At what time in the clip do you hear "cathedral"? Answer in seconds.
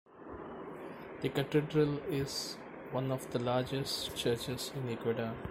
1.29-1.99